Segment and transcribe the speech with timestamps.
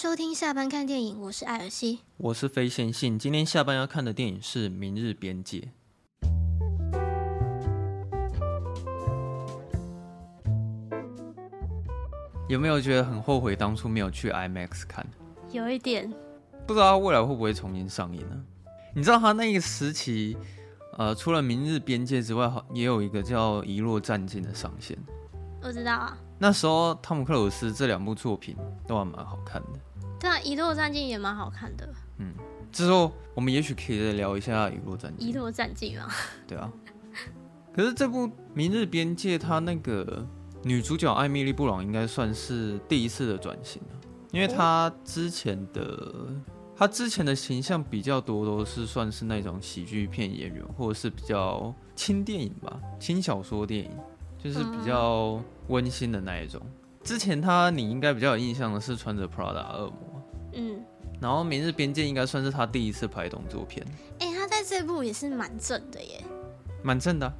[0.00, 3.18] 收听下班看电影，我是艾尔西，我是非线性。
[3.18, 5.68] 今天下班要看的电影是《明日边界》。
[12.48, 15.04] 有没有觉得很后悔当初没有去 IMAX 看？
[15.50, 16.08] 有一点，
[16.64, 18.40] 不知道未来会不会重新上映呢？
[18.94, 20.36] 你知道他那个时期，
[20.96, 24.96] 呃，除了《明日边界》之外，也有一个叫《遗落战境》的上线。
[25.60, 26.16] 我知道啊。
[26.38, 28.56] 那时候汤姆克鲁斯这两部作品
[28.86, 29.80] 都还蛮好看的。
[30.20, 31.88] 对啊，《遗落战境》也蛮好看的。
[32.18, 32.32] 嗯，
[32.72, 35.28] 之后我们也许可以再聊一下《遗落战境》。
[35.30, 36.08] 遗落战境啊。
[36.46, 36.72] 对啊。
[37.72, 40.26] 可是这部《明日边界》它那个。
[40.64, 43.80] 女主角艾米丽·布朗应该算是第一次的转型，
[44.32, 46.12] 因为她之前的
[46.76, 53.90] 她之前的形象比较多都是算是那种喜剧片演员，或者是比较轻电影吧，轻小说电影，
[54.36, 56.60] 就是比较温馨的那一种。
[57.08, 60.22] 之前他你应该比较有印象的是穿着 Prada 恶魔，
[60.52, 60.84] 嗯，
[61.18, 63.82] 然后《明日边界》应该算是他第一次拍动作片。
[64.18, 66.22] 哎、欸，她在这部也是蛮正的耶，
[66.82, 67.32] 蛮正的、啊。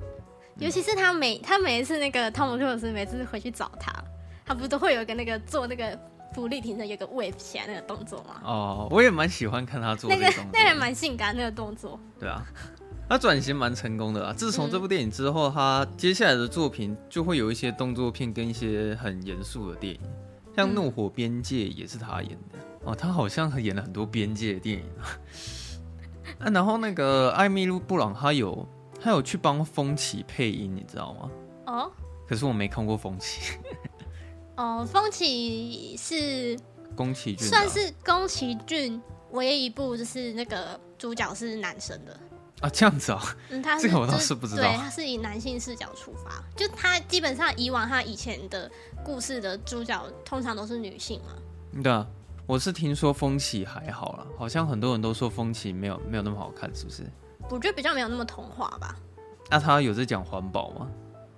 [0.57, 3.93] 尤其是他每他每一次那个汤姆克鲁斯每次回去找他，
[4.47, 6.01] 他不都会有一个那个做那个
[6.35, 8.41] 伏地挺身有个 wave 起来那个动作吗？
[8.45, 12.01] 哦，我也蛮喜欢看他做那个那个蛮性感那个动作。
[12.19, 12.43] 对啊，
[13.09, 14.33] 他转型蛮成功的啊。
[14.33, 20.01] 自从这部电影之后，他接下来的作品就会有一些动作片跟一些很严肃的电影，
[20.55, 22.95] 像《怒火边界》也是他演的哦。
[22.95, 25.07] 他好像演了很多边界的电影啊。
[26.45, 28.69] 啊，然后那个艾米露·布朗他有。
[29.01, 31.31] 他有去帮风起配音，你知道吗？
[31.67, 31.93] 哦，
[32.27, 33.57] 可是我没看过风起。
[34.57, 36.59] 哦，风起是
[36.97, 42.21] 宫崎骏，算是宫崎骏唯一一部就是那个主角是男生的
[42.61, 43.27] 啊，这样子啊、哦？
[43.51, 44.63] 嗯，他这个我倒是不知道。
[44.63, 48.71] 对，他是以男性视角出发，就他基本上以往他以前的
[49.05, 51.35] 故事的主角通常都是女性嘛。
[51.83, 52.07] 对啊，
[52.47, 57.05] 我是听说风起还好啦，好像很多人都说风起没有没有那么好看，是不是？
[57.51, 58.97] 我觉得比较没有那么童话吧。
[59.51, 60.89] 那、啊、他有在讲环保吗？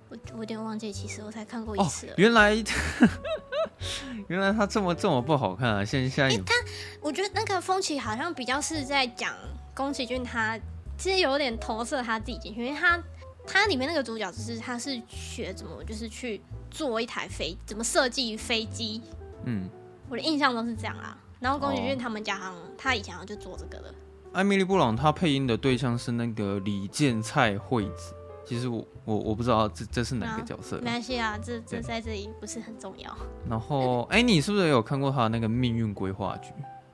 [0.09, 2.13] 我我有点忘记，其实我才看过一次、哦。
[2.17, 2.53] 原来
[4.27, 5.85] 原来他这么这么不好看啊！
[5.85, 6.53] 现在现在、欸、他，
[6.99, 9.33] 我觉得那个风起好像比较是在讲
[9.73, 10.59] 宫崎骏，他
[11.01, 13.03] 其实有点投射他自己进去，因为他
[13.47, 16.39] 他里面那个主角就是他是学怎么就是去
[16.69, 19.01] 做一台飞，怎么设计飞机。
[19.45, 19.67] 嗯，
[20.07, 21.17] 我的印象都是这样啊。
[21.39, 23.91] 然后宫崎骏他们家好像、哦、他以前好像就做这个的。
[24.31, 28.13] 艾米丽·布朗，她配音的对象是那个李健蔡惠子。
[28.45, 30.77] 其实我我我不知道这这是哪个角色。
[30.77, 33.11] 没关系啊，这这在这里不是很重要。
[33.49, 36.51] 然后，哎、欸，你是不是也有看过他那个《命运规划局》？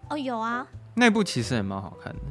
[0.10, 0.66] 哦，有啊。
[0.96, 2.22] 那部其实也蛮好看的。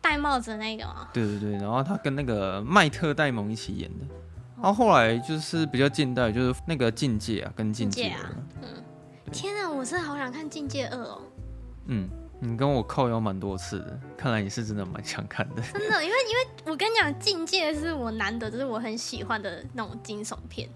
[0.00, 1.08] 戴帽子的那个吗？
[1.12, 4.04] 对对对，然后他跟那个麦特·戴蒙一起演的。
[4.56, 8.30] 然后后来就是比较近代，就是那个《境界》啊，跟《境界》啊。
[8.62, 8.68] 嗯。
[9.32, 11.22] 天啊，我真的好想看《境界二》哦。
[11.86, 12.08] 嗯。
[12.42, 15.60] 你跟我靠腰蛮多次的，看来你是真的蛮想看的。
[15.60, 20.66] 真的，因为因为我跟你讲，《境界》是我难得，就是我很喜欢的那种惊悚片。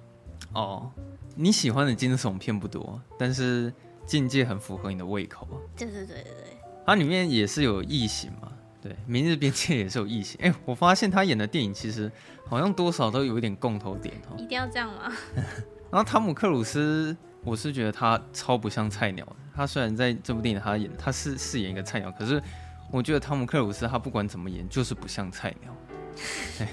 [0.53, 0.91] 哦，
[1.35, 3.71] 你喜欢的惊悚片不多，但是
[4.05, 5.49] 《境界》很符合你的胃口。
[5.75, 6.59] 对对对对对。
[6.85, 8.53] 它里面也是有异形嘛？
[8.85, 10.39] 对，《明日边界》也是有异形。
[10.43, 12.13] 哎、欸，我发现他演的电影其实
[12.47, 14.37] 好像多少都有一点共同点哦。
[14.37, 15.11] 一定要这样吗？
[15.91, 19.27] 然后汤姆克鲁斯，我是觉得他超不像菜鸟。
[19.57, 22.43] 他虽然在这部电影他演他是饰演一个菜鸟，可是
[22.91, 25.75] 我觉得汤姆克鲁斯他不管怎么演就是不像菜鸟。
[26.61, 26.69] 哎，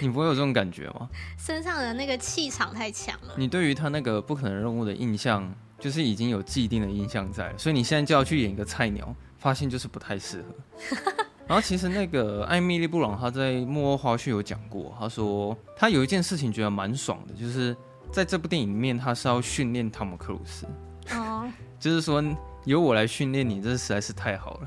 [0.00, 1.08] 你不会有这种感觉吗？
[1.38, 3.34] 身上的那个气场太强了。
[3.36, 11.24] 你对于他那个不可能任务的印象就是已经有既定的印象在了，所以你现在就要去演一个菜鸟，发现就是不太适合。
[11.46, 17.76] 然后其实那个艾米丽布朗她在幕后花絮有讲过，她说她有一件事情觉得蛮爽的，就是
[18.10, 20.66] 在这部电影里面她是要训练汤姆克鲁斯。
[21.10, 21.46] 哦。
[21.78, 22.24] 就是说，
[22.64, 24.66] 由我来训练你，这实在是太好了。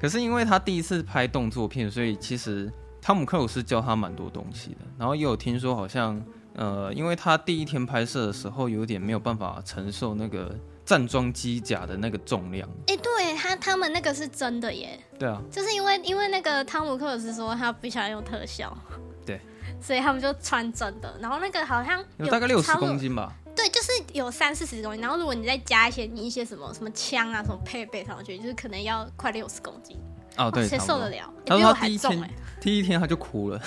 [0.00, 2.68] 可是因为他第一次拍动作片，所以其实
[3.00, 4.78] 汤姆克鲁斯教他蛮多东西的。
[4.98, 6.20] 然后也有听说，好像
[6.54, 10.52] 呃，因为他第一天拍摄的时候有点没有办法承受那个
[10.88, 12.66] 战装机甲的那个重量。
[12.86, 14.98] 哎、欸，对他他们那个是真的耶。
[15.18, 18.74] 对啊，就是因为因为那个汤姆克鲁斯说他不想用特效，
[19.26, 19.38] 对，
[19.82, 21.14] 所以他们就穿真的。
[21.20, 23.34] 然后那个好像有有大概六十公斤吧。
[23.54, 29.94] 对，就是有三四十公斤，然后如果你再加一些你一些什么什么枪啊什么配备上去，就是可能要快六十公斤。
[30.38, 31.30] 哦，对，谁受得了？
[31.44, 32.30] 他说他第一天，欸、
[32.62, 33.60] 第一天他就哭了，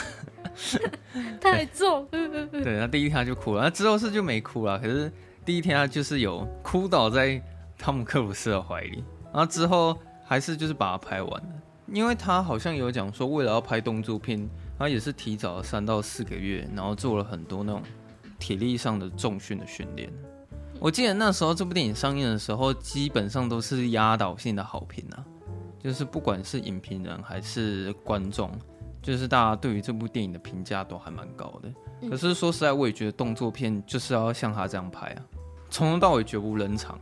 [1.39, 2.07] 太重。
[2.09, 4.79] 对，他第一天他就哭了，他之后是就没哭了。
[4.79, 5.11] 可是
[5.45, 7.41] 第一天他就是有哭倒在
[7.77, 9.03] 汤姆克鲁斯的怀里，
[9.33, 11.49] 然后之后还是就是把它拍完了，
[11.87, 17.81] 因为他好像有讲说，为了要拍动作片，他也是提早了三到四个月，然后做了很多那种。
[18.39, 20.11] 体力上的重训的训练，
[20.79, 25.23] 我记得那时候这部电影上映的时候，基本上都是压倒性的好评啊，
[25.79, 28.49] 就是不管是影评人还是观众，
[29.01, 31.73] 就是大家对于这部电影的评价都还蛮高的。
[32.01, 35.21] 嗯、可是说实在，我也觉得动作片就是要像他这样拍啊，
[35.69, 36.99] 从头到尾绝无冷场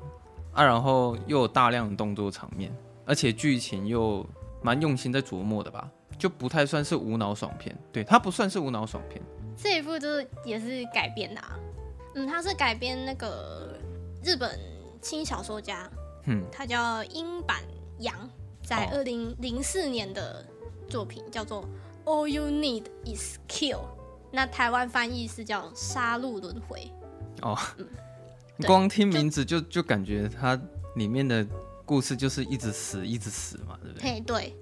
[0.54, 2.74] 啊，然后又有大量的动作场面，
[3.06, 4.26] 而且剧情又
[4.62, 7.78] 蛮用心在琢磨的吧，就不太算是无脑爽片。
[7.92, 9.22] 对，它不算是无脑爽片。
[9.58, 11.60] 这一部就是也是改编的啊，
[12.16, 13.78] 嗯，它是改编那个
[14.24, 14.58] 日本
[15.02, 15.90] 轻小说家，
[16.26, 17.62] 嗯，他叫樱坂
[18.00, 18.16] 阳，
[18.64, 20.46] 在二零零四年的
[20.88, 21.62] 作品叫做
[22.06, 23.76] 《All You Need Is Kill》，
[24.32, 26.92] 那台湾翻译是叫《杀戮轮回》。
[27.48, 27.88] 哦，嗯，
[28.68, 30.60] 光听名字就就，就感觉它
[30.96, 31.46] 里面的
[31.86, 34.12] 故事就是一直死，一直死嘛，对不对？
[34.12, 34.56] 嘿，对。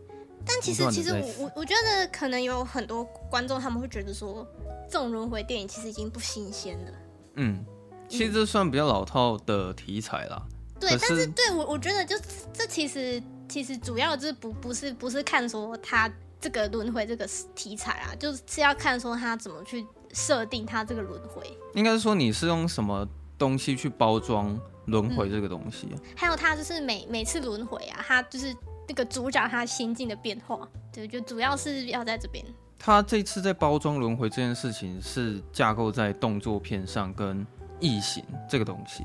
[0.46, 4.48] 但其实，其实我我我觉得可能有很多观众他们会觉得说。
[4.90, 6.92] 这种轮回电影其实已经不新鲜了。
[7.36, 7.62] 嗯，
[8.08, 10.42] 其实这算比较老套的题材啦。
[10.80, 12.16] 对，但是对我我觉得就
[12.54, 21.44] 这其实其实主要就是不不是不是看说他这个轮回这个题材啊，就是要看说他怎么去设定他这个轮回。
[21.74, 23.08] 应该是说你是用什么
[23.38, 25.88] 东西去包装轮回这个东西？
[25.92, 28.56] 嗯，还有他就是每每次轮回啊，他就是
[28.88, 32.46] 那个主角他心境的变化，对，就主要是要在这边。
[32.80, 37.46] 他这次在包装轮回这件事情是架构在动作片上跟
[37.80, 39.04] 异形这个东西，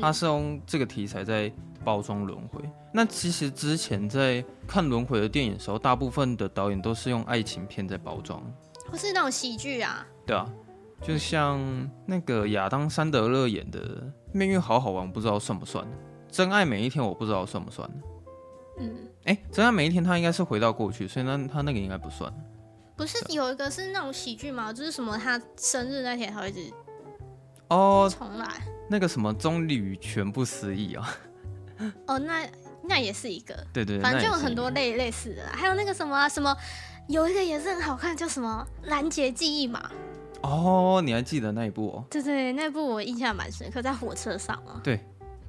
[0.00, 1.50] 他是用这个题材在
[1.84, 2.60] 包装轮回。
[2.92, 8.42] 那其实之前在看轮回的电影的时候，大部分的导演都是用爱情片在包装，
[8.90, 10.06] 不是那种喜剧啊。
[10.26, 10.48] 对啊，
[11.02, 11.60] 就像
[12.06, 13.80] 那个亚当·山德勒演的
[14.32, 15.84] 《命运好好玩》，不知道算不算？
[16.30, 17.88] 《真爱每一天》我不知道算不算。
[18.78, 18.92] 嗯，
[19.24, 22.32] 哎、欸，《真爱每一天》他应该是回到过去，所以那他那个应该不算。
[22.96, 24.72] 不是有一个是那种喜剧吗？
[24.72, 26.72] 就是什么他生日那天他会一直
[27.68, 28.46] 哦重来
[28.88, 31.08] 那个什么棕榈全部失忆啊
[32.06, 32.46] 哦，那
[32.82, 33.54] 那也是一个。
[33.72, 36.56] 对，对对，反正就有很多类类似的啦，还有那个什么、啊、什么
[37.08, 39.90] 有一个也是很好看，叫什么拦截记忆嘛
[40.42, 42.04] 哦，你还记得那一部哦？
[42.10, 45.00] 对对，那部我印象蛮深刻，在火车上啊，对，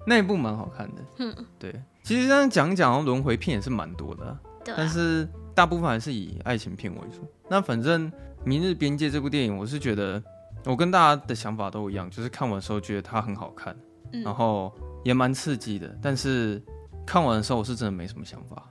[0.07, 1.73] 那一部蛮好看的，嗯，对，
[2.03, 5.27] 其实这样讲讲轮回片也是蛮多的，对啊、但是。
[5.55, 7.25] 大部分还是以爱情片为主。
[7.49, 8.11] 那反正
[8.43, 10.21] 《明日边界》这部电影，我是觉得
[10.65, 13.73] 我跟大家的想法都一样，就是看完的时候觉得它很好看，
[14.11, 14.73] 嗯、然后
[15.05, 15.97] 也蛮刺激的。
[16.01, 16.61] 但是
[17.05, 18.61] 看完的时候，我是真的没什么想法。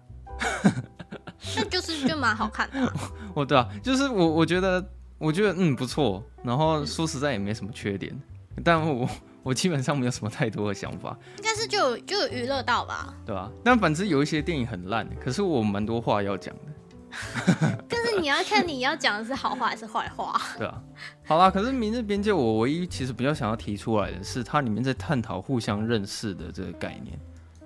[1.57, 2.93] 那就是就蛮好看的、啊。
[3.35, 4.87] 我对啊，就是我我觉得
[5.17, 6.23] 我觉得嗯不错。
[6.43, 8.15] 然后说实在也没什么缺点，
[8.63, 9.09] 但我。
[9.45, 13.53] 我基本上没有什么太多的想法，应该是就有就有娱乐到吧，对吧、啊？
[13.63, 17.84] 但反正有一些电影很烂，可是我蛮多话要讲的。
[18.21, 20.83] 你要看你要讲的是好话还是坏话， 对啊。
[21.25, 27.19] 好啦，可是《明日边界》我唯一其实比较想要提出来的是，它里面在探讨互相认识的这个概念，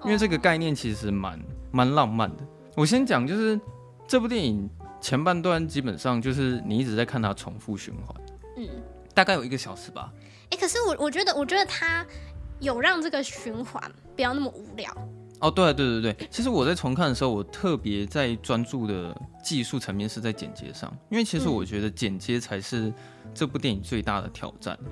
[0.05, 1.39] 因为这个概念其实蛮
[1.71, 2.45] 蛮浪漫的。
[2.77, 3.61] 我先讲，就是
[4.07, 4.69] 这部电影
[5.01, 8.17] 前半段基本上就是你一直在看它重复循环，
[8.57, 8.69] 嗯，
[9.15, 10.13] 大概有一个小时吧。
[10.51, 12.07] 哎、欸，可是我我觉得，我觉得它
[12.61, 13.83] 有让这个循环
[14.17, 14.91] 不要那么无聊。
[15.41, 22.93] 哦，对对对对，其实我在重看的时候，我特别在专注的技术层面是在剪接上，因为其实我觉得剪接才是
[23.33, 24.77] 这部电影最大的挑战。
[24.83, 24.91] 嗯、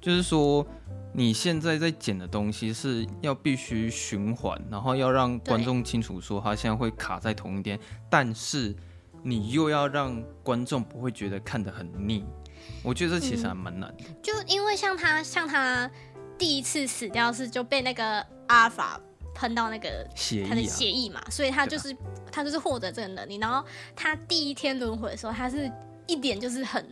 [0.00, 0.64] 就是说，
[1.12, 8.74] 你现在在剪的东西是要必须循环，然后要让观众清楚说他现在会卡在同一点，但是
[9.22, 12.24] 你又要让观众不会觉得看得很腻。
[12.82, 15.90] 我觉得这其实还蛮难的，嗯，就因为像他，像他
[16.36, 19.00] 第一次死掉是就被那个阿法
[19.38, 20.04] 喷到那个
[20.48, 21.96] 他的血液嘛，所以他就是
[22.32, 23.36] 他就是获得这个能力。
[23.36, 23.64] 然后
[23.94, 25.70] 他第一天轮回的时候，他是
[26.08, 26.84] 一点就是很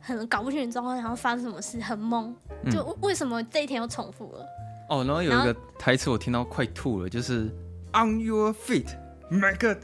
[0.00, 2.30] 很搞不清楚状况，然后发生什么事，很懵，
[2.70, 4.46] 就为什么这一天又重复了？
[4.90, 7.50] 哦，然后有一个台词我听到快吐了，就是
[7.94, 8.88] On your feet,
[9.30, 9.78] my God。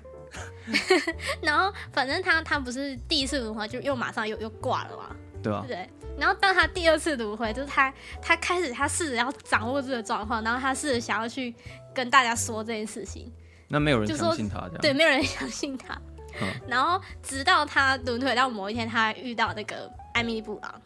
[1.40, 5.16] 然后反正他他不是第一次轮回就又马上又又挂了嘛。
[5.42, 11.54] 对啊，对，然后当他第二次轮回，就是他他开始他试着要掌握这个状况，然后他试着想要去
[11.94, 13.32] 跟大家说这件事情，
[13.68, 16.00] 那没有人相信他，对，没有人相信他。
[16.40, 20.80] 嗯、然后直到他轮回到某一天，他遇到那个艾米丽布朗，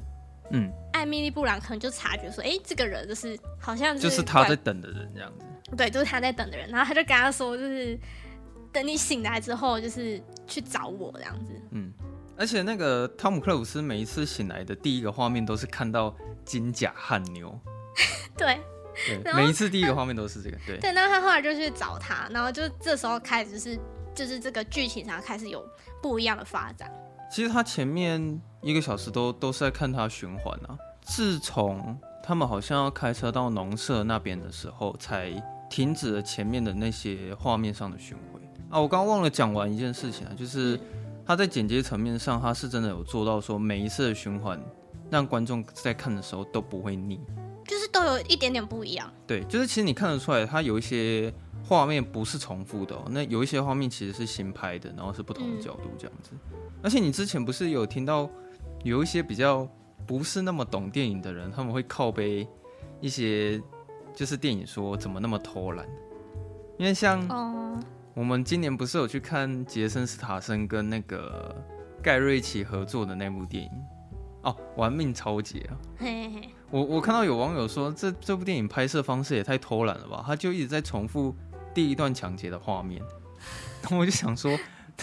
[0.50, 7.98] 嗯，艾米丽布朗可能就察觉说，哎，这个人就是好像是就是他在等的人这样子，对，就是他在等的人，然后他就跟他说，就是
[8.72, 11.92] 等你醒来之后，就是去找我这样子，嗯。
[12.36, 16.14] 而且那个汤姆克鲁斯每一次醒来的第一个画面都是看到
[16.44, 17.58] 金甲汗牛，
[18.36, 18.58] 对，
[19.22, 20.78] 对，每一次第一个画面都是这个，对。
[20.78, 23.78] 对，那他后来就去找他，然后就这时候开始、就是
[24.14, 25.64] 就是这个剧情上开始有
[26.02, 26.90] 不一样的发展。
[27.30, 35.30] 其实他前面一个小时都都是在看他循环啊，自从他们好像要开车到农舍那边的时候，才
[35.68, 38.80] 停止了前面的那些画面上的巡回啊。
[38.80, 40.78] 我刚刚忘了讲完一件事情啊，就是
[41.26, 44.60] 他在剪接层面上，他是真的有做到说每一次的循环，
[45.10, 47.20] 让观众在看的时候都不会腻，
[47.66, 49.10] 就是都有一点点不一样。
[49.26, 51.32] 对，就是其实你看得出来，它有一些。
[51.66, 56.32] 画面不是重复的哦，那有一些画面其实是新拍的，然后是不同的角度这样子。
[56.82, 58.28] 而且你之前不是有听到
[58.82, 59.66] 有一些比较
[60.06, 62.46] 不是那么懂电影的人，他们会靠背
[63.00, 63.58] 一些
[64.14, 65.86] 就是电影说怎么那么偷懒？
[66.76, 67.18] 因为像
[68.14, 71.54] 我们今年不是有去看杰森斯塔森跟那个
[72.02, 73.70] 盖瑞奇合作的那部电影
[74.42, 75.76] 哦，《玩命超杰》啊。
[75.98, 76.48] 嘿嘿。
[76.70, 80.22] 我我看到有网友说这这部电影拍摄方式也太偷懒了吧？
[80.26, 81.34] 他就一直在重复。
[81.74, 83.02] 第一段抢劫的画面，
[83.82, 84.56] 然 后我就想说，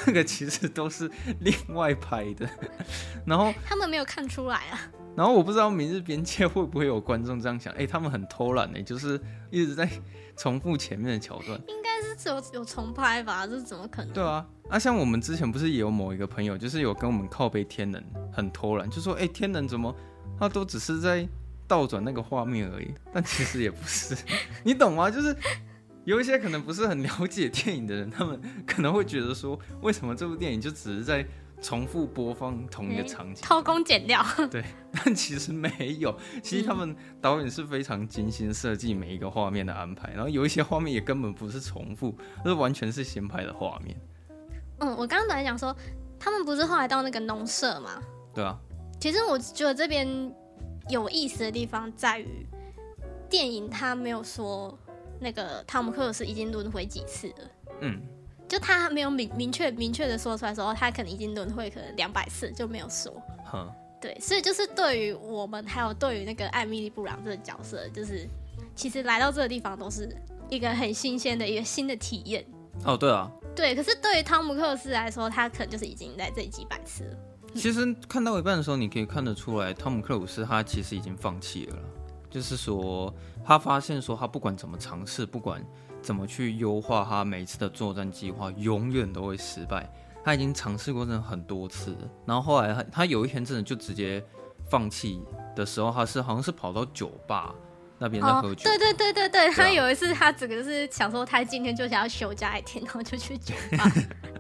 [0.08, 2.50] 那个其实都是另外拍的，
[3.28, 4.80] 然后他们没有看出来啊。
[5.16, 9.90] 然后我不知道《明日边界》会不会有观众这样想，哎，他们很偷懒呢，就是一直在
[10.38, 11.60] 重复前面的桥段。
[11.68, 13.46] 应该是只有有重拍吧？
[13.46, 14.14] 这怎么可能？
[14.14, 18.02] 对啊，啊，像我们之前不是也有某一个朋友，就是有跟我们靠背天能
[18.32, 19.94] 很偷懒，就说，哎，天能怎么
[20.40, 21.28] 他都只是在
[21.68, 24.16] 倒转那个画面而已，但其实也不是，
[24.64, 25.10] 你懂吗？
[25.12, 25.36] 就是。
[26.04, 31.24] 有一些可能不是很了解电影的人，他们可能会觉得说，为什么这部电影就只是在
[31.62, 34.26] 重复播放同一个场景，偷工减料？
[34.50, 43.96] 对， 但其实没有，其实他们导演是非常精心设计每一个画面的安排，然后有一些画面也根本不是重复，而是完全是新拍的画面。
[44.80, 45.76] 嗯，我刚刚本来讲说，
[46.20, 48.02] 他们不是后来到那个农舍吗？
[48.34, 48.58] 对啊。
[49.00, 50.34] 其实我觉得这边
[50.90, 52.46] 有意思的地方在于，
[53.30, 54.78] 电影它没有说。
[55.24, 57.52] 那个汤姆克鲁斯已经轮回几次了？
[57.82, 58.02] 嗯，
[58.52, 63.10] 就他没有明明确明确的说出来说，他可能已经轮回可能两百次，就没有说。
[63.46, 68.28] 哈，对，所以就是对于我们，还有对于那个艾米丽布朗这个角色，就是
[68.76, 70.14] 其实来到这个地方都是
[70.50, 72.46] 一个很新鲜的一个新的体验。
[72.84, 73.74] 哦，对啊，对。
[73.74, 77.18] 可是对于汤姆克鲁斯来说，他可能就是已经在这里几百次了。
[77.56, 81.78] 其实看到一半的时候，你可以看得出来，汤姆克鲁斯他其实已经放弃了。
[82.30, 83.14] 就是说，
[83.46, 85.66] 他发现说，他不管怎么尝试，不管
[86.02, 89.90] 怎么去优化他每一次的作战计划，永远都会失败。
[90.24, 94.24] 他已经尝试过真的很多次，然后后来他他有一天真的就直接
[94.70, 95.22] 放弃
[95.56, 97.56] 的时候，他是好像是跑到酒吧
[97.98, 98.64] 那边在喝酒。
[98.64, 103.92] 对对对对对，他有一次他整个就是想说，他今天就想要休假一天，然后就去酒吧。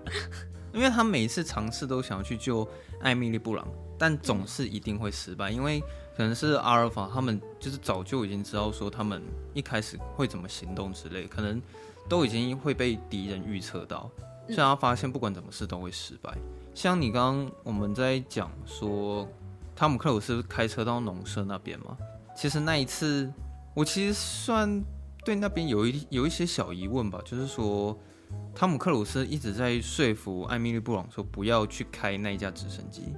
[0.73, 2.67] 因为他每一次尝试都想要去救
[3.01, 5.83] 艾米丽布朗，但总是一定会失败，因为。
[6.21, 9.23] 可能是阿尔法，他们就是早就已经知道说他们
[9.55, 11.59] 一开始会怎么行动之类，可能
[12.07, 14.07] 都已经会被敌人预测到，
[14.45, 16.37] 所以他发现不管怎么试都会失败。
[16.75, 19.27] 像你刚刚我们在讲说，
[19.75, 21.97] 汤姆克鲁斯开车到农舍那边嘛，
[22.37, 23.33] 其实那一次
[23.73, 24.79] 我其实算
[25.25, 27.97] 对那边有一有一些小疑问吧，就是说
[28.53, 33.11] 汤姆克鲁斯一直在说服艾米丽布朗说不要去开那一架直升机。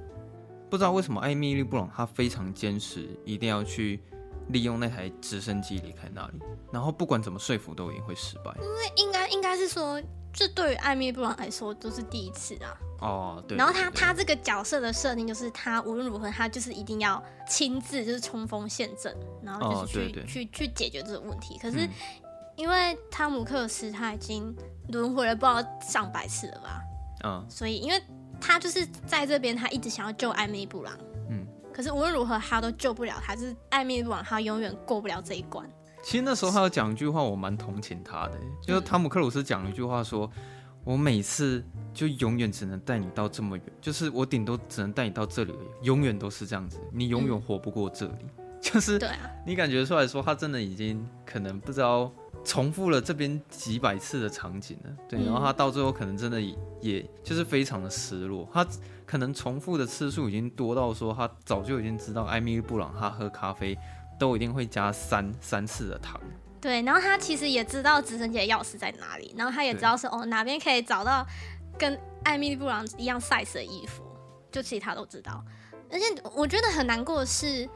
[0.74, 4.02] 不知道为什么艾米丽布朗她非常坚持一定要去
[4.48, 6.40] 利用那台直升机离开那里，
[6.72, 8.52] 然后不管怎么说服都一定会失败。
[8.60, 10.02] 因为应该应该是说，
[10.32, 12.76] 这对于艾米丽布朗来说都是第一次啊。
[12.98, 13.56] 哦，对。
[13.56, 21.56] 然后他他这个角色的设定就是他无论如何他就是一定要亲自就是冲锋陷阵，然后就是去、去去解决这个问题。
[21.62, 21.88] 可是
[22.56, 24.52] 因为汤姆克斯他已经
[24.88, 26.80] 轮回了不知道上百次了吧？
[27.22, 28.02] 嗯，所以因为。
[28.40, 30.92] 他就是在这边，他一直想要救艾米布朗，
[31.30, 35.68] 嗯，可是无论如何他都救不了他，就是艾米布朗，他永远过不了这一关。
[36.02, 40.30] 其实那时候他有讲一句话，我蛮同情他的，就是汤姆克鲁斯讲了一句话说，
[40.84, 41.64] 我每次
[41.94, 52.12] 就永远只能带你到这么远，就是我顶多只能带你到这里而已，永远都是这样子，你永远活不过这里，嗯、 就是对啊，你感觉出来说他真的已经可能不知道。
[52.44, 56.40] 重复了这边几百次的场景了，对，然后他到最后可能真的
[56.80, 58.66] 也就是非常的失落，他
[59.06, 63.76] 可能重复的次数已经多到说他早就已经知道艾米丽布朗他喝咖啡
[64.18, 66.20] 都一定会加三三次的糖，
[66.60, 71.26] 对，然后他其实也知道直升机的钥匙在哪里，然后他也知道是哦哪边可以找到
[71.78, 74.02] 跟艾米丽布朗一样 size 的衣服，
[74.52, 75.44] 就其他都知道，
[75.90, 77.68] 而且我觉得很难过的是。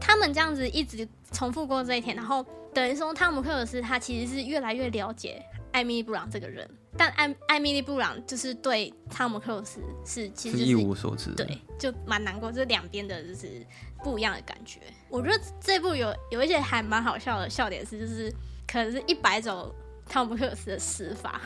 [0.00, 13.64] 他们这样子一直重复过这一天，然后等于说汤姆克鲁斯他其实是越来越了解艾米丽布朗这个人，但艾艾米丽布朗就是对汤姆克鲁斯是其实、就是、是一无所知，对，就蛮难过，这两边的就是
[14.02, 14.80] 不一样的感觉。
[15.08, 18.32] 我觉得这部有有一些还蛮好笑的笑点是，就是
[18.66, 19.72] 可能是一百种
[20.06, 21.40] 汤姆克鲁斯的死法。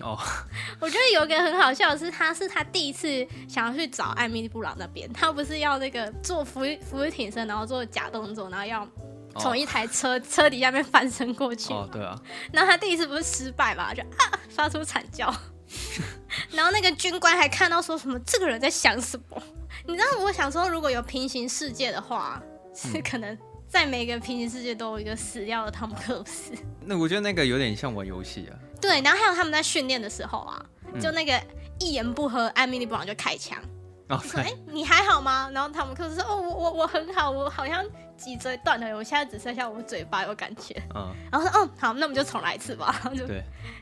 [0.00, 0.20] 哦， oh.
[0.80, 8.86] 我觉得有一个很好笑的是，他是他第一次想要去找艾米丽布朗那边，他不是要那个做俯俯卧挺身，然后做假动作，然后要
[9.38, 11.72] 从一台车、哦、车底下面翻身过去。
[11.72, 12.18] 哦，对啊。
[12.52, 15.32] 然后他第一次不是失败嘛，就啊发出惨叫。
[16.52, 19.42] 然后那个军官还看到说什么这个人在想什么？
[19.86, 22.40] 你知道我想说，如果有平行世界的话，
[22.74, 23.36] 是可能
[23.68, 26.52] 在每个平行世界都有一个死掉的汤姆克鲁斯。
[26.80, 28.54] 那我觉得那个有点像玩游戏啊。
[28.80, 30.64] 对，然后还有他们在训练的时候啊，
[31.00, 31.40] 就那个
[31.80, 33.58] 一言不合，艾米丽布朗就开枪。
[34.08, 35.50] 哦，说哎，你还好吗？
[35.52, 37.84] 然后汤姆克鲁斯说：“哦，我我我很好，我好像
[38.16, 43.26] 脊椎断了，我现在只剩下我嘴巴有感觉。”嗯，然后说：“哦，好，那我们就重来一次吧。”然后就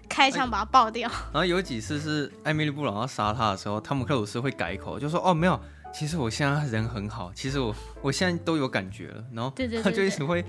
[0.09, 1.11] 开枪把他爆掉。
[1.31, 5.61] 然后有几次是艾米丽布朗要杀他的时候，汤姆克鲁斯会改口，就说：“哦，没有，
[5.93, 9.52] 其实我现在人很好，其实我我现在都有感觉了。”然后
[9.83, 10.43] 他就一直会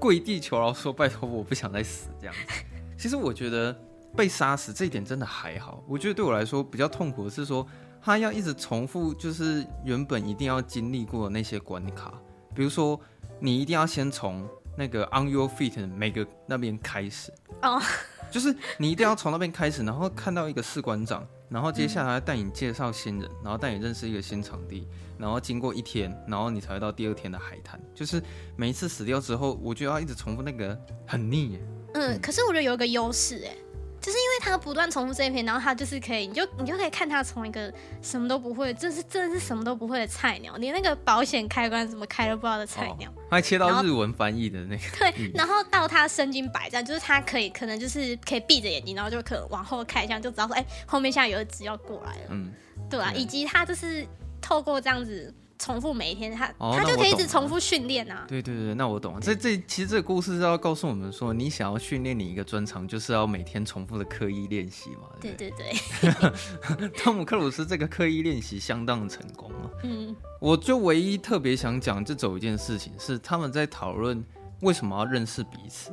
[0.00, 2.64] 跪地求饶说：“拜托，我不想再死。”这样子。
[2.98, 3.72] 其实我觉得
[4.16, 7.64] 被杀死这一点真的还好，我觉得对我来说比较痛苦的是说。
[8.06, 12.14] 他要一直重复，就是原本一定要经历过的那些关卡，
[12.54, 12.98] 比如说
[13.40, 17.32] 你一定要先从那个 On Your Feet 每个那边开始
[17.62, 17.82] 哦，oh.
[18.30, 24.86] 就是你一定要从那边开始，然后看到一个士官长，然后接下来带你介绍新人，然后带你认识一个新场地，
[25.18, 27.80] 然后经过一天，然后你才会到第二天的海滩。
[27.92, 28.22] 就是
[28.54, 31.60] 每一次死掉之后，我就要一直重复那个很腻耶。
[31.94, 33.56] 嗯，嗯，可是我觉得有一个优势哎。
[34.06, 52.52] 就是因为他不断重复这一篇，然后他就是可以，你就你就可以看他从一个什么都不会，这是真的是什么都不会的菜鸟，连那个保险开关怎么开都不知道的菜鸟，他还切到日文翻译的那个， 对，然后到他身经百战，就是他可以可能就是可以闭着眼睛，然后就可能往后开枪，就知道说，哎，后面现在有一只要过来了，嗯，
[52.88, 54.06] 对啊，以及他就是
[54.40, 55.34] 透过这样子。
[55.58, 58.24] 重复每一天，他、哦、他就可以一直重复训练啊。
[58.28, 59.20] 对对对，那我懂了。
[59.20, 65.08] 这这其实这个故事是要告诉我们说，你想要训练你一个专长，就是要每天重复的刻意练习嘛。
[65.20, 65.72] 对对对。
[66.96, 69.70] 汤姆克鲁斯这个刻意练习相当成功啊。
[69.84, 70.14] 嗯。
[70.38, 74.22] 我就唯一特别想讲这走一件事情，是他们在讨论
[74.60, 75.90] 为什么要认识彼此。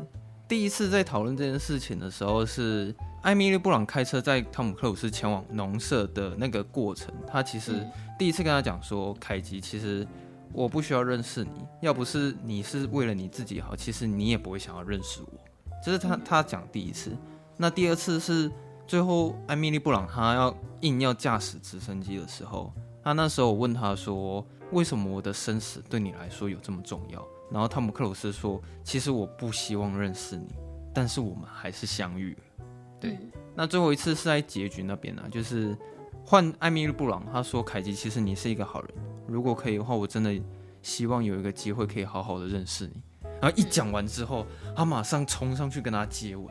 [0.48, 7.74] 第一次在讨论这件事情的时候，是艾米丽布朗开车在汤姆克鲁斯前往农舍的那个过程，他其实。
[7.74, 10.08] 嗯第一次跟他讲说，凯吉，其实
[10.54, 15.40] 我不需要认识你，要不是你是为了你自己好，其实你也不会想要认识我。
[15.84, 17.12] 这是他他讲第一次。
[17.58, 18.50] 那第二次是
[18.86, 22.72] 最后艾米丽布朗她要硬要驾驶直升机的时候，
[23.04, 27.28] 他那时候我问他说，为什么我的生死对你来说有这么重要？
[27.52, 30.48] 然后汤姆克鲁斯说，其实我不希望认识你，
[30.94, 32.38] 但是我们还是相遇
[33.10, 33.16] 了。
[33.16, 33.18] 对，
[33.56, 35.78] 那最后一次是在结局那边呢，就是。
[36.26, 38.90] 换艾米丽布朗，他说：“凯吉，其实你是一个好人。
[39.28, 40.34] 如果可以的话，我真的
[40.82, 42.94] 希望有一个机会可以好好的认识你。”
[43.42, 46.48] 然后一讲完之后，他马上冲上去跟他接吻，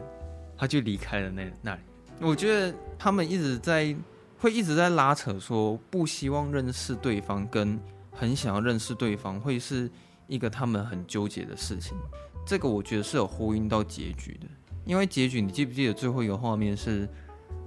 [0.59, 1.81] 他就离开了那那里。
[2.21, 3.97] 我觉得他们一直在
[4.39, 7.81] 会一直在拉扯，说不希望认识对方跟
[8.13, 9.91] 很想要认识对方，会是
[10.27, 11.97] 一个他们很纠结的事情。
[12.45, 14.47] 这个我觉得是有呼应到结局的，
[14.85, 17.09] 因为结局你记不记得最后一个画面是？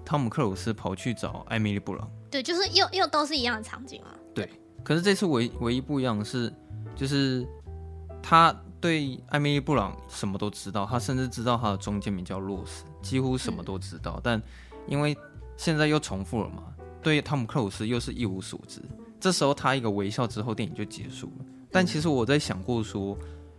[0.08, 4.10] 汤姆克鲁斯跑去找艾米丽布朗，对，就是又又都是一样的场景嘛。
[4.36, 4.47] 对，
[4.84, 6.54] 可是这次唯唯一不一样的是，
[6.95, 7.43] 就是
[8.21, 14.17] 他对艾米丽布朗什么都知道，他甚至知道他的中间名叫洛斯，几乎什么都知道。
[14.17, 14.41] 嗯、但
[14.86, 15.17] 因为
[15.58, 16.65] 现在又重复了嘛，
[17.01, 18.80] 对汤姆克鲁斯又是一无所知。
[19.19, 21.45] 这时候他一个微笑之后，电影就结束了。
[21.71, 23.17] 但其实我在想过说，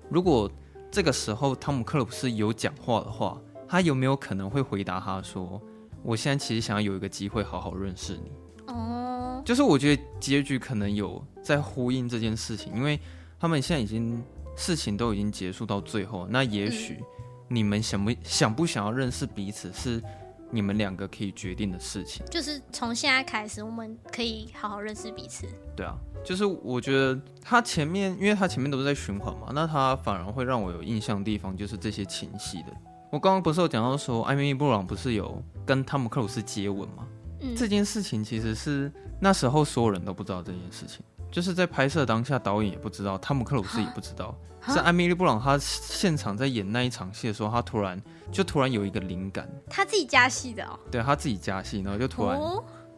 [0.09, 0.49] 如果
[0.93, 3.37] 这个时候汤姆克鲁斯有讲话的话，
[3.69, 5.61] 他有没有可能会回答他说？
[6.03, 8.31] 我现在其实想要有一个机会好好认识你，
[8.69, 13.01] 哦，就是我觉得结局可能有在呼应这件事情，因为
[13.41, 14.23] 他们现在已经
[14.55, 17.03] 事情都已经结束到最后，那也许
[17.49, 20.01] 你们想不想不想要认识彼此是
[20.49, 22.25] 你们两个可以决定的事情。
[22.31, 25.45] 就是从现在开始，我们可以好好认识彼此。
[25.75, 32.73] 对啊，就是我觉得他前面，因为他前面都是在循环嘛，那他反而会让我有印象的地方就是这些情戏的。
[33.17, 37.09] 我刚刚不是有讲到说，艾米丽布朗不是有跟汤姆克鲁斯接吻吗？
[37.41, 44.37] 嗯，这件事情其实是那时候所有人都不知道这件事情，就是在拍摄当下，导演也不知道，汤姆克鲁斯也不知道，
[44.69, 47.99] 是艾米丽布朗他现场在演那一场戏的时候，他突然
[48.31, 52.39] 就突然有一个灵感，他自己加戏的哦，对，他自己加戏，然后就突然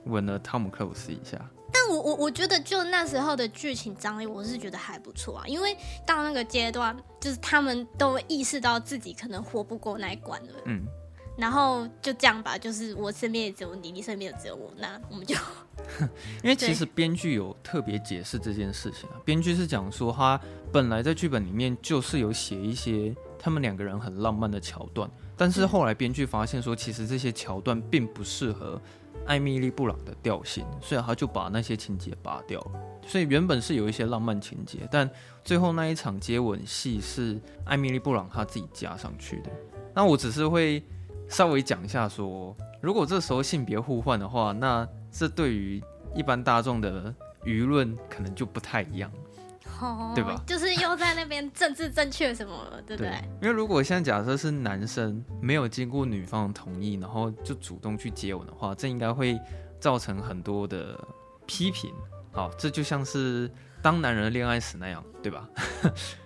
[0.07, 1.39] 吻了汤姆克鲁斯一下。
[1.71, 5.77] 但我我我觉得就那时候的剧情张力，我是觉得还不错啊，因为
[6.07, 10.87] 到那个阶段，就是他们都意识到自己可能活不过那一关了，嗯，
[11.37, 15.37] 然后就这样吧，就是我身边也只有你，你身边也只有我，那我们就，
[16.43, 20.41] 因为其实编剧有特别解释这件事情啊，编剧是讲说他
[20.73, 28.81] 本来在剧本里面就是有写一些他们两个人很浪漫的桥段，但是后来编剧发现说，其实这些桥段并不适合。
[29.27, 32.81] 艾米丽·布朗的调性，所以他就把那些情节拔掉了。
[33.07, 35.09] 所以原本是有一些浪漫情节，但
[35.43, 39.51] 最后那一场接吻戏是艾米丽·布朗她自己加上去的。
[39.95, 40.83] 那我只是会
[41.29, 45.83] 稍微讲一下说，如果这时候性别互换的话，那这对于
[46.15, 49.11] 一般大众的舆论可能就不太一样。
[49.81, 50.43] 哦，对吧？
[50.47, 53.13] 就是又在那边政治正确什么了，对不对？
[53.41, 59.39] 因为如果现在假设是男生没有经过女方的同意，然后就主动去接吻的话，这应该会
[59.81, 60.99] 造成很多的
[61.47, 61.93] 批评。
[62.33, 63.51] 好，这就像是
[63.81, 65.49] 当男人的恋爱时那样，对吧？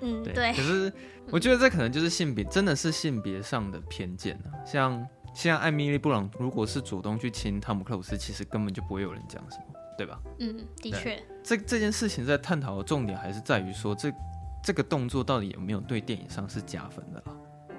[0.00, 0.32] 嗯， 对。
[0.32, 0.52] 对。
[0.52, 0.92] 可是
[1.30, 4.52] 我觉得这可能就是性别，真的是性别上的偏见啊。
[4.64, 9.64] 像现在艾米丽·布朗如果是主动去亲汤姆·克鲁斯，其实根本就不会有人讲什么。
[10.02, 10.20] 对吧？
[10.40, 14.12] 嗯，的确，这这件事情在探讨的重点还是在于说，这
[14.60, 17.36] 这个动作到底有没有对电影上是加分的啦？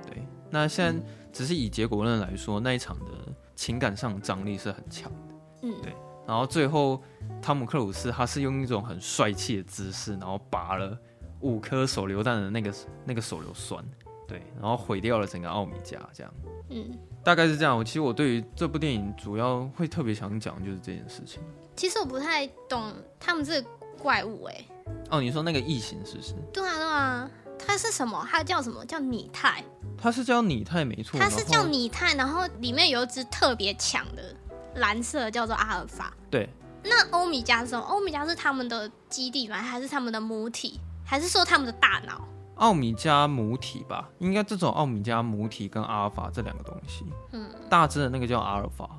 [0.07, 3.05] 对，那现在只是以结果论来说，那一场的
[3.55, 5.19] 情感上张力是很强的。
[5.63, 5.93] 嗯，对。
[6.25, 7.03] 然后最后，
[7.41, 10.97] 汤姆克鲁斯他是用一种很帅气的姿势，然后拔了
[11.41, 13.83] 五颗手榴弹的那个那个手榴栓，
[14.25, 16.33] 对，然后毁掉了整个奥米加，这样。
[16.69, 17.77] 嗯，大概是这样。
[17.77, 21.43] 我其实我对于这部电影主要会特别想讲的就是这件事情。
[21.75, 24.67] 其实我不太懂他们这个怪物哎、欸。
[25.09, 26.33] 哦，你说那个异形是不是？
[26.51, 28.25] 对啊对啊，它是什么？
[28.29, 28.85] 它叫什么？
[28.85, 29.63] 叫拟态。
[29.97, 31.19] 它是叫拟态没错。
[31.19, 34.35] 它是叫拟态，然后里面有一只特别强的
[34.75, 36.13] 蓝色，叫做阿尔法。
[36.29, 36.49] 对。
[36.83, 37.85] 那欧米茄是什么？
[37.85, 39.57] 欧米茄是他们的基地吗？
[39.57, 40.79] 还是他们的母体？
[41.05, 42.27] 还是说他们的大脑？
[42.55, 47.05] 奥米加母体吧，应该这种奥米加母体跟阿尔法这两个东西。
[47.31, 47.49] 嗯。
[47.69, 48.89] 大致的那个叫阿尔法。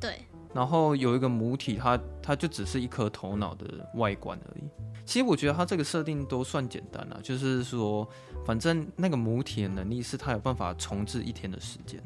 [0.00, 0.24] 对。
[0.54, 4.64] 然后有一个母体，它它就只是一颗头脑的外观而已。
[5.04, 8.08] 其实我觉得它这个设定都算简单了，就是说，
[8.46, 12.02] 反正那个母体的能力是它有办法重置一天的时间。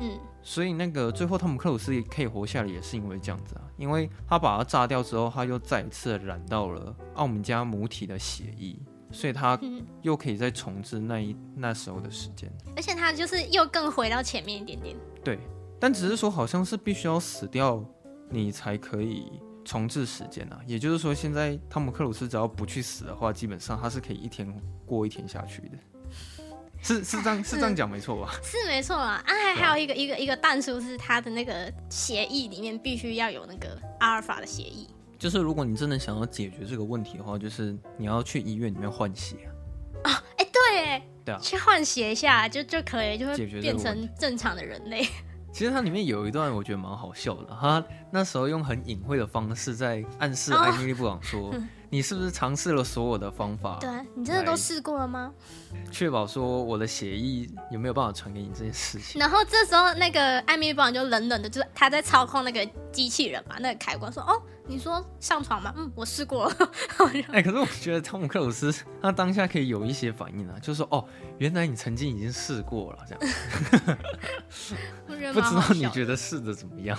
[0.00, 8.76] 嗯，所以那个最后汤姆克鲁斯也可以活下来，也是因为这样子啊，因为他把它炸掉之后，他又再一次染到了奥米加母体的血液，
[9.12, 9.58] 所以他
[10.02, 12.52] 又可以再重置那一那时候的时间。
[12.74, 14.96] 而且他就是又更回到前面一点点。
[15.22, 15.38] 对。
[15.84, 17.84] 但只是说，好像是必须要死掉，
[18.30, 19.30] 你才可以
[19.66, 20.58] 重置时间啊。
[20.66, 24.50] 也就是说，现在汤姆克鲁斯只要不去死的话，基本上他是可以一天
[24.86, 25.76] 过一天下去的。
[26.80, 28.32] 是是这样是这样讲没错吧？
[28.42, 29.22] 是没错啊。
[29.26, 34.88] 啊，还还有一个一个一个但书是他的那个协议里面必须要有那个阿尔法的协议。
[35.18, 39.36] 就是如果你真的想要解决这个问题的话，就是你要去医院里面换血
[40.02, 45.06] 哎，对，对啊，去换血一下就就可以，就会变成正常的人类。
[45.54, 53.78] 其实它里面有一段我觉得蛮好笑的，他那时候用很隐晦的方式在暗示艾米丽布朗说：“哦、 你是不是尝试了所有的方法？
[53.80, 55.32] 对，你真的都试过了吗？
[55.92, 65.74] 确保说我的协议有没有办法传给你这件事情。”然后这时候那个艾米丽布朗就冷冷的，就是他在操控那个机器人嘛，那个开关说：“哦。”你说上床吗？
[65.76, 66.56] 嗯，我试过了。
[67.28, 71.06] 哎、欸，可是我觉得汤姆克鲁斯他当下可以有一些反应啊，就是说哦，
[71.38, 73.98] 原来你曾经已经试过了，这样。
[75.06, 76.98] 不知道你觉得试的怎么样？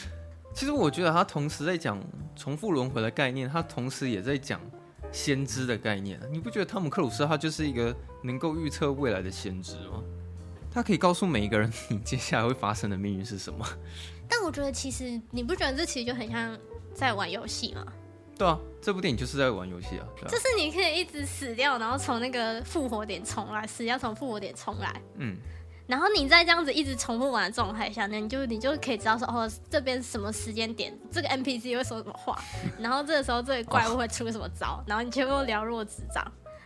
[0.54, 2.02] 其实我觉得他同时在讲
[2.34, 4.60] 重复轮回的概念，他同时也在讲
[5.10, 6.18] 先知的概念。
[6.30, 10.02] 你不觉得汤姆克鲁斯他就是一个能够预测未来的先知吗？
[10.70, 13.66] 他可以告诉每一个人你接下来会发生的命运是什么。
[14.26, 16.58] 但我觉得其实你不觉得这其实就很像。
[16.94, 17.84] 在玩游戏吗？
[18.38, 20.06] 对啊，这部电影就是在玩游戏啊。
[20.24, 25.00] 啊就是你可以一直死掉，然后从那个复活点重来，死掉从复活点重来。
[25.16, 25.36] 嗯，
[25.86, 32.42] 然后你在这样子一直重复玩的状态下，那你就你就可以知道说，哦，这边什么时间点，这个 NPC 会说什么话，
[32.80, 36.24] 然后这个时候这个怪物会出什么招，哦、然后你全部了若指掌。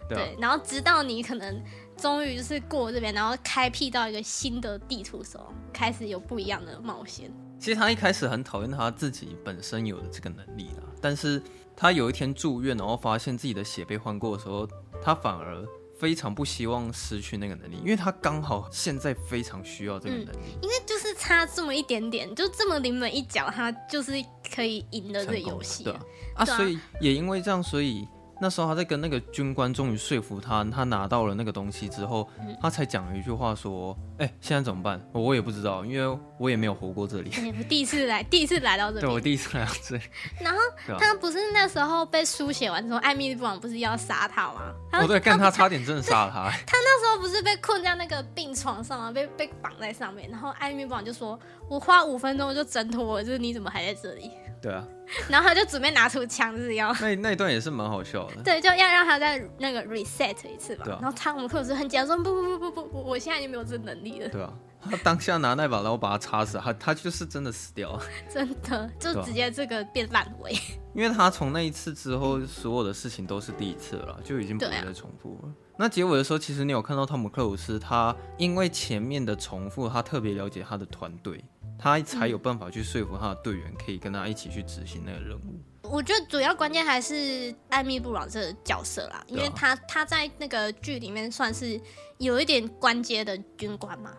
[0.09, 1.61] 对，然后直到你可能
[1.97, 7.29] 终于就是过这边，然后开辟到一个新的地图的时候，开始有不一样的冒险。
[7.59, 11.43] 其实他一开始很讨厌他自己本身有的这个能力啦，但是
[11.75, 14.69] 他有一天住院，然后发现自己的血被换过的时候，
[15.03, 15.67] 他反而
[15.99, 24.13] 非常不希望失去那个能力，因为他刚好现在非常需要这个能力，嗯、因为就是差这么一点点，就这么临门一脚，他就是
[24.55, 26.01] 可以赢了这个游戏，对啊，
[26.35, 28.07] 啊，所以也因为这样，所以。
[28.41, 35.01] 那时候他在跟那个军官终于说服他，他拿到了那个东西之后，嗯、他才讲了一句话说：“哎、欸，现在怎么办？
[35.13, 37.31] 我也不知道，因为我也没有活过这里。
[37.59, 39.01] 我第一次来，第一次来到这里。
[39.01, 40.03] 对，我第一次来到这里。
[40.41, 40.59] 然后
[40.99, 44.61] 他不是那时候被书写完之后，艾米丽布朗不是要杀他吗？
[44.93, 46.51] 他哦，对，干他差点真的杀了他。
[46.67, 49.11] 他那时候不是被困在那个病床上吗？
[49.11, 51.39] 被被绑在上面，然后艾蜜莉布朗就说
[51.71, 54.87] ：“我花五分钟就挣脱了，就是你怎么还在这里？”对啊。
[55.29, 58.43] 然后他就准备拿出枪，就是要那那一段也是蛮好笑的。
[58.43, 60.85] 对，就要让他再那个 reset 一次吧。
[60.85, 60.99] 对啊。
[61.01, 64.53] 然后汤姆克鲁斯很紧张说：“不不不不不，我现在已经没有这能力了。”对啊。
[64.89, 70.53] 他当下拿那把刀把他插死，他他就是真的死掉了， 真的就直接这个变烂尾。
[70.95, 75.49] 因为他从那一次之后，所有的事情都是第一次了，就已经不会再重复了。
[75.49, 81.45] 啊、那结尾的时候，其实你有看到汤姆克鲁斯，他因为前面的重复，他特别了解他的团队，
[81.79, 85.61] 他才有办法去说服他的队员，可以跟他一起去执行那个任务。
[85.83, 91.81] 我觉得主要关键还是艾米布朗这个角色啦，因为他他在那个剧里面算是
[92.19, 94.11] 有一点官阶的军官嘛，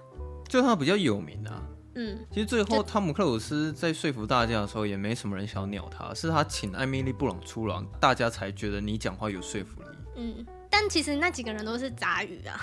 [0.47, 1.61] 就他比较有名啊。
[1.95, 9.87] 嗯，其实最后汤姆克鲁斯在说服大家的时候，也没什么人想要鸟他，是他请艾米丽布朗出来，大家才觉得你讲话有说服力。
[10.17, 12.61] 嗯，但其实那几个人都是杂鱼啊。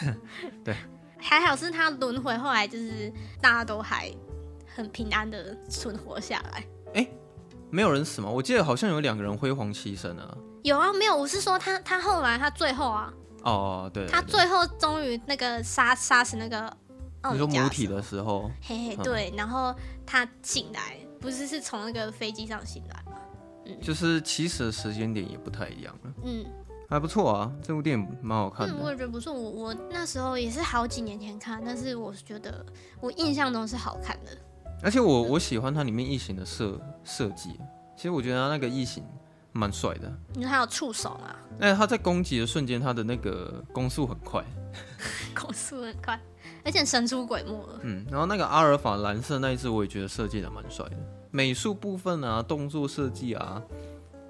[0.64, 0.74] 对，
[1.18, 4.10] 还好是他轮回，后来就是大家都还
[4.74, 6.64] 很平安的存活下来。
[6.94, 7.12] 哎、欸。
[7.70, 8.30] 没有人死吗？
[8.30, 10.34] 我记得好像有两个人辉煌牺牲啊。
[10.62, 13.12] 有啊，没有，我是说他他后来他最后啊。
[13.42, 14.10] 哦，对，对，对。
[14.10, 16.74] 他最后终于那个杀杀死那个。
[17.30, 18.50] 你说母体的时候。
[18.62, 19.74] 嘿嘿，对，嗯、然后
[20.06, 23.18] 他醒来，不是是从那个飞机上醒来吗？
[23.66, 23.78] 嗯。
[23.82, 26.12] 就是起始的时间点也不太一样了。
[26.24, 26.46] 嗯。
[26.88, 28.72] 还不错啊，这部电影蛮好看的。
[28.72, 29.32] 嗯，我也觉得不错。
[29.32, 32.64] 我我那时候也是好几年前看，但是我是觉得
[33.00, 34.30] 我印象中是好看的。
[34.82, 37.50] 而且我我喜欢它里面异形的设设计，
[37.94, 39.04] 其实我觉得它那个异形
[39.52, 40.10] 蛮帅的。
[40.32, 41.36] 你说它有触手啊？
[41.60, 44.42] 哎，它在攻击的瞬间，它的那个攻速很快，
[45.34, 46.18] 攻速很快，
[46.64, 47.80] 而且神出鬼没了。
[47.82, 50.96] 嗯，然后那个阿尔法蓝色那一只，我也觉得设计的蛮帅的。
[51.30, 53.60] 美术部分啊，动作设计啊，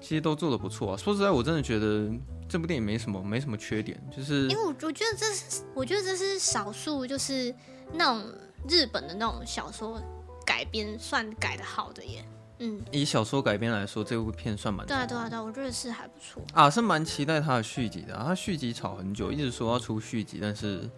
[0.01, 0.97] 其实都做的不错啊。
[0.97, 2.09] 说实在，我真的觉得
[2.49, 7.55] 这部电影没什么没什么缺点，就是因为我我觉得这是我觉得这是少数，就是
[7.93, 8.33] 那种
[8.67, 10.01] 日本的那种小说。
[10.45, 12.25] 改编算改的好的耶，
[12.57, 18.15] 嗯，以小说改编来说，这部片算蛮对啊对啊对，我觉得是还不错啊，是蛮期待它的续集的。
[18.15, 20.89] 它续集炒很久，一直说要出续集，但是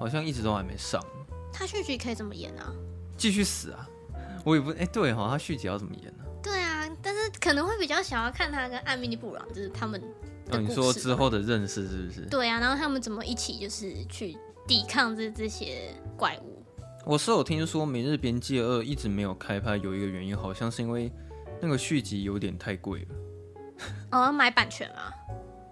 [0.00, 1.00] 好像一直都还没上。
[1.52, 2.74] 它续集可以怎么演啊？
[3.16, 3.88] 继续死啊？
[4.44, 6.26] 我也不哎、欸，对哈，它续集要怎么演呢、啊？
[6.42, 10.02] 对啊，但是可能会比较想要看他跟艾米丽布朗，就是他们
[10.48, 12.20] 的、哦、你说之后的认识是不是？
[12.26, 16.62] 对啊，然后他们怎么一起就是去抵抗这这些怪物？
[17.04, 21.12] 我是有听说《明日边界二》一直没有开拍，有一个原因，好像是因为
[21.60, 23.14] 那个续集有点太贵了。
[24.10, 25.12] 哦，要买版权啊？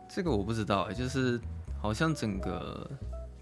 [0.08, 1.40] 这个我不知道哎，就是
[1.82, 2.88] 好像整个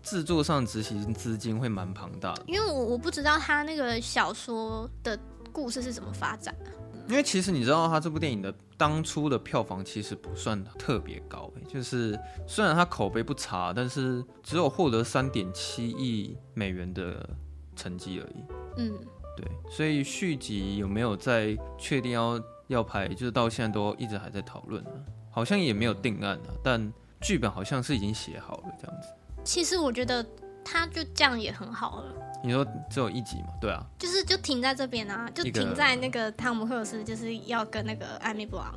[0.02, 2.44] 制作上执行资金会蛮庞大的。
[2.46, 5.18] 因为我我不知道他那个小说的
[5.52, 6.70] 故事是怎么发展的。
[7.08, 17.28] 因为其实你知道，他这部电影的当初的票房其实不算特别高，就是虽然他口碑不差，但是只有获得三点七亿美元的。
[17.74, 18.44] 成绩而已，
[18.76, 18.92] 嗯，
[19.34, 24.90] 对，所以续集有没有在确定要要拍，就是到现在都一直还在讨论呢，
[25.30, 29.08] 好像也没有定案啊，但剧本好像是已经写好了这样子。
[29.42, 30.24] 其实我觉得
[30.64, 32.12] 他就这样也很好了。
[32.44, 33.48] 你说只有一集嘛？
[33.60, 38.74] 对啊，就是就停在这边啊，就停在那个汤姆克鲁斯就是要跟那个艾米布朗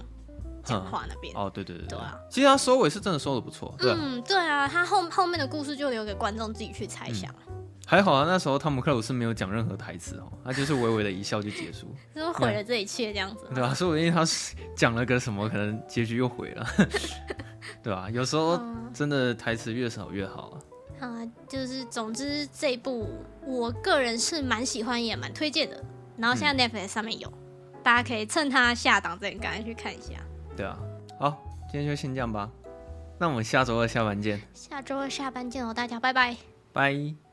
[0.63, 1.33] 讲话那边。
[1.35, 3.73] 哦，对对对，对啊，其实他收尾是真的收的不错。
[3.79, 7.31] 对啊，嗯，对啊，他后后面的故事就留给观众自己去猜想。
[7.47, 7.53] 嗯
[7.87, 13.45] 还好啊，那时候汤姆克鲁斯没有讲任何台词哦，他就是微微的一笑就结束， 是不是毁了这一切这样子？
[13.53, 13.73] 对吧、啊？
[13.77, 14.23] 所以我因为他
[14.75, 16.65] 讲了个什么，可能结局又毁了，
[17.83, 18.09] 对吧、啊？
[18.09, 18.59] 有时候
[18.91, 20.57] 真的台词越少越好啊。
[20.99, 23.07] 啊，就是总之这一部
[23.45, 25.83] 我个人是蛮喜欢也蛮推荐的，
[26.17, 30.13] 然后现在 Netflix 上面有，嗯、大家可以趁它下档之前赶快去看一下。
[30.55, 30.77] 对啊，
[31.19, 32.49] 好，今天就先这样吧，
[33.19, 34.41] 那我们下周二下班见。
[34.53, 36.35] 下周二下班见哦，大家拜拜。
[36.71, 37.24] 拜。